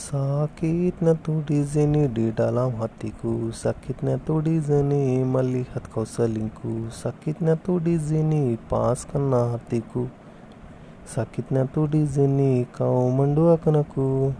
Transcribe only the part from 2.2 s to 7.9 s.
dalam hatiku Sakitnya tu di sini melihat kau selingkuh Sakitnya tu